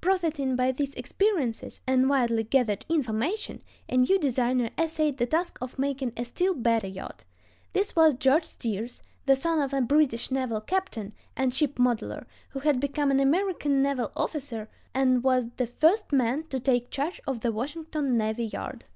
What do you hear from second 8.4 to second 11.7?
Steers, the son of a British naval captain and